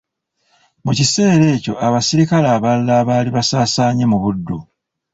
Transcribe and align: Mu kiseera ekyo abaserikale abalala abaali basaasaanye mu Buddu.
Mu 0.85 0.91
kiseera 0.97 1.45
ekyo 1.55 1.73
abaserikale 1.85 2.47
abalala 2.55 2.93
abaali 3.01 3.29
basaasaanye 3.37 4.05
mu 4.11 4.17
Buddu. 4.23 4.57